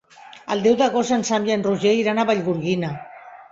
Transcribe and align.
El 0.55 0.63
deu 0.67 0.77
d'agost 0.79 1.13
en 1.17 1.27
Sam 1.29 1.45
i 1.51 1.55
en 1.57 1.67
Roger 1.69 1.93
iran 2.01 2.25
a 2.25 2.27
Vallgorguina. 2.33 2.93